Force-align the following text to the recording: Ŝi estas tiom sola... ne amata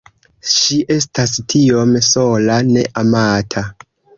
Ŝi 0.53 0.77
estas 0.95 1.35
tiom 1.53 1.93
sola... 2.09 2.59
ne 2.73 2.89
amata 3.03 3.67